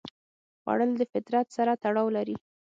خوړل 0.61 0.91
د 0.97 1.01
فطرت 1.11 1.47
سره 1.57 1.71
تړاو 1.83 2.07
لري 2.17 2.37